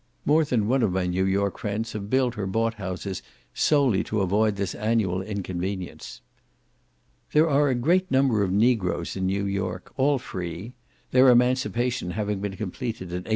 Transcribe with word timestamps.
More 0.25 0.43
than 0.43 0.67
one 0.67 0.81
of 0.81 0.91
my 0.91 1.05
New 1.05 1.25
York 1.25 1.59
friends 1.59 1.93
have 1.93 2.09
built 2.09 2.35
or 2.35 2.47
bought 2.47 2.73
houses 2.73 3.21
solely 3.53 4.03
to 4.05 4.21
avoid 4.21 4.55
this 4.55 4.73
annual 4.73 5.21
inconvenience. 5.21 6.21
There 7.33 7.47
are 7.47 7.69
a 7.69 7.75
great 7.75 8.09
number 8.09 8.41
of 8.41 8.51
negroes 8.51 9.15
in 9.15 9.27
New 9.27 9.45
York, 9.45 9.93
all 9.97 10.17
free; 10.17 10.73
their 11.11 11.29
emancipation 11.29 12.11
having 12.17 12.39
been 12.39 12.57
completed 12.57 13.09
in 13.09 13.21
1827. 13.25 13.29